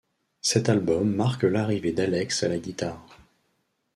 Cet 0.41 0.67
album 0.67 1.13
marque 1.13 1.43
l'arrivée 1.43 1.91
d'Alex 1.91 2.41
à 2.41 2.47
la 2.47 2.57
guitare. 2.57 3.19